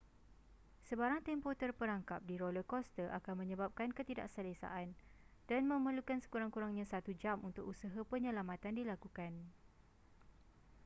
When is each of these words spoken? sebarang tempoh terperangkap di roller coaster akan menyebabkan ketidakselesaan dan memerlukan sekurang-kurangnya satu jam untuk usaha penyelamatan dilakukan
sebarang 0.89 1.21
tempoh 1.27 1.53
terperangkap 1.61 2.19
di 2.29 2.33
roller 2.41 2.65
coaster 2.71 3.07
akan 3.19 3.35
menyebabkan 3.45 3.89
ketidakselesaan 3.97 4.87
dan 5.49 5.61
memerlukan 5.73 6.17
sekurang-kurangnya 6.25 6.85
satu 6.93 7.11
jam 7.23 7.37
untuk 7.49 7.65
usaha 7.71 8.01
penyelamatan 8.11 8.73
dilakukan 8.81 9.33